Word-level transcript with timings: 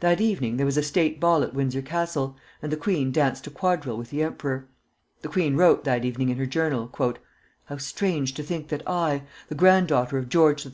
That 0.00 0.20
evening 0.20 0.56
there 0.56 0.66
was 0.66 0.76
a 0.76 0.82
State 0.82 1.20
ball 1.20 1.44
at 1.44 1.54
Windsor 1.54 1.80
Castle, 1.80 2.36
and 2.60 2.72
the 2.72 2.76
queen 2.76 3.12
danced 3.12 3.46
a 3.46 3.50
quadrille 3.52 3.96
with 3.96 4.10
the 4.10 4.20
emperor. 4.20 4.68
The 5.22 5.28
queen 5.28 5.54
wrote 5.54 5.84
that 5.84 6.04
evening 6.04 6.28
in 6.28 6.38
her 6.38 6.44
journal: 6.46 6.90
"How 7.66 7.76
strange 7.76 8.34
to 8.34 8.42
think 8.42 8.66
that 8.70 8.82
I 8.84 9.22
the 9.48 9.54
granddaughter 9.54 10.18
of 10.18 10.28
George 10.28 10.66
III. 10.66 10.68